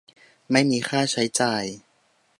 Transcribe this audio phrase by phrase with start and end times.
[0.51, 1.63] ไม่มีค่าใช้จ่าย